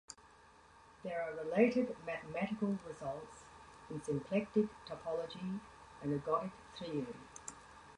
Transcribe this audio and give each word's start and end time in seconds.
There 1.03 1.21
are 1.21 1.31
related 1.43 1.95
mathematical 2.07 2.79
results 2.89 3.43
in 3.87 4.01
symplectic 4.01 4.65
topology 4.87 5.59
and 6.01 6.19
ergodic 6.19 6.53
theory. 6.79 7.05